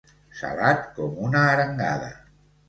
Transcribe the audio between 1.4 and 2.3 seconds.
arengada.